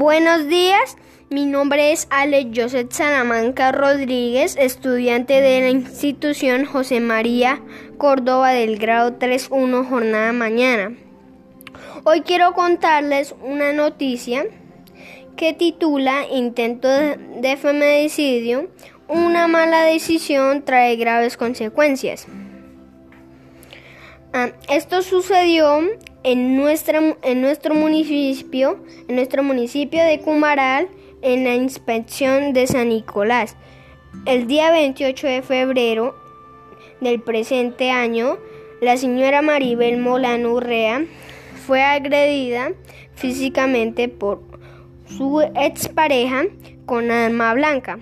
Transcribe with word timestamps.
Buenos 0.00 0.48
días, 0.48 0.96
mi 1.28 1.44
nombre 1.44 1.92
es 1.92 2.06
Alex 2.08 2.58
Joseph 2.58 2.90
Salamanca 2.90 3.70
Rodríguez, 3.70 4.56
estudiante 4.58 5.42
de 5.42 5.60
la 5.60 5.68
institución 5.68 6.64
José 6.64 7.00
María 7.00 7.60
Córdoba 7.98 8.52
del 8.52 8.78
grado 8.78 9.18
3.1 9.18 9.86
jornada 9.86 10.32
mañana. 10.32 10.96
Hoy 12.04 12.22
quiero 12.22 12.54
contarles 12.54 13.34
una 13.42 13.74
noticia 13.74 14.46
que 15.36 15.52
titula 15.52 16.26
Intento 16.32 16.88
de 16.88 17.58
feminicidio, 17.60 18.70
una 19.06 19.48
mala 19.48 19.82
decisión 19.82 20.64
trae 20.64 20.96
graves 20.96 21.36
consecuencias. 21.36 22.26
Ah, 24.32 24.48
esto 24.70 25.02
sucedió 25.02 25.82
en, 26.22 26.56
nuestra, 26.56 27.16
en 27.22 27.40
nuestro 27.40 27.74
municipio, 27.74 28.78
en 29.08 29.16
nuestro 29.16 29.42
municipio 29.42 30.02
de 30.02 30.20
Cumaral, 30.20 30.88
en 31.22 31.44
la 31.44 31.54
inspección 31.54 32.52
de 32.52 32.66
San 32.66 32.88
Nicolás. 32.88 33.56
El 34.26 34.46
día 34.46 34.70
28 34.70 35.26
de 35.26 35.42
febrero 35.42 36.14
del 37.00 37.20
presente 37.20 37.90
año, 37.90 38.38
la 38.80 38.96
señora 38.96 39.42
Maribel 39.42 39.98
Molano 39.98 40.52
Urrea 40.52 41.04
fue 41.66 41.82
agredida 41.82 42.72
físicamente 43.14 44.08
por 44.08 44.42
su 45.06 45.40
expareja 45.54 46.44
con 46.86 47.10
arma 47.10 47.54
blanca. 47.54 47.98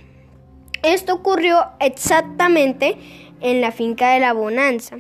Esto 0.83 1.15
ocurrió 1.15 1.67
exactamente 1.81 2.97
en 3.41 3.61
la 3.61 3.73
finca 3.73 4.11
de 4.13 4.21
la 4.21 4.33
Bonanza. 4.33 4.97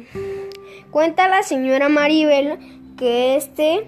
Cuenta 0.90 1.28
la 1.28 1.42
señora 1.42 1.88
Maribel 1.88 2.58
que 2.98 3.36
este, 3.36 3.86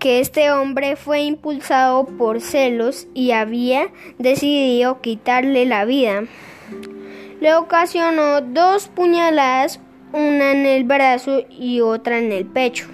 que 0.00 0.20
este 0.20 0.50
hombre 0.50 0.96
fue 0.96 1.20
impulsado 1.20 2.06
por 2.06 2.40
celos 2.40 3.06
y 3.14 3.32
había 3.32 3.88
decidido 4.18 5.00
quitarle 5.00 5.66
la 5.66 5.84
vida. 5.84 6.24
Le 7.40 7.54
ocasionó 7.54 8.40
dos 8.40 8.88
puñaladas, 8.88 9.80
una 10.12 10.52
en 10.52 10.66
el 10.66 10.84
brazo 10.84 11.42
y 11.50 11.80
otra 11.80 12.18
en 12.18 12.32
el 12.32 12.46
pecho. 12.46 12.86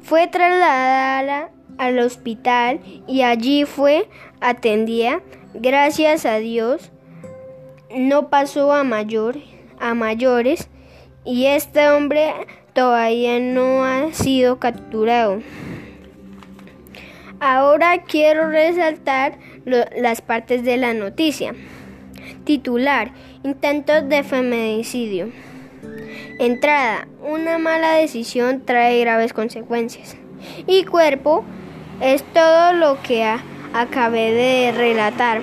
Fue 0.00 0.26
trasladada 0.26 1.50
al 1.78 1.98
hospital 1.98 2.80
y 3.06 3.22
allí 3.22 3.64
fue 3.64 4.08
atendida. 4.40 5.20
Gracias 5.52 6.24
a 6.24 6.36
Dios 6.36 6.90
no 7.94 8.28
pasó 8.28 8.72
a 8.72 8.84
mayor, 8.84 9.36
a 9.78 9.94
mayores 9.94 10.68
y 11.24 11.46
este 11.46 11.88
hombre 11.88 12.32
todavía 12.76 13.40
no 13.40 13.84
ha 13.84 14.12
sido 14.12 14.58
capturado. 14.60 15.40
Ahora 17.40 18.02
quiero 18.02 18.50
resaltar 18.50 19.38
las 19.64 20.20
partes 20.20 20.62
de 20.62 20.76
la 20.76 20.92
noticia. 20.92 21.54
Titular, 22.44 23.12
intentos 23.42 24.06
de 24.10 24.22
feminicidio. 24.22 25.30
Entrada, 26.38 27.08
una 27.22 27.56
mala 27.56 27.94
decisión 27.94 28.62
trae 28.66 29.00
graves 29.00 29.32
consecuencias. 29.32 30.18
Y 30.66 30.84
cuerpo, 30.84 31.44
es 32.02 32.22
todo 32.34 32.74
lo 32.74 33.02
que 33.02 33.24
acabé 33.72 34.32
de 34.32 34.72
relatar. 34.72 35.40